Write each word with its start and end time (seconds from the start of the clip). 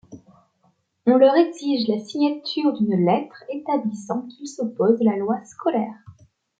On 1.05 1.15
leur 1.15 1.35
exige 1.35 1.87
la 1.87 1.99
signature 1.99 2.73
d'une 2.73 3.05
lettre 3.05 3.43
établissant 3.53 4.23
qu’ils 4.23 4.47
s’opposent 4.47 4.99
à 5.01 5.11
la 5.11 5.17
loi 5.17 5.43
scolaire. 5.43 5.93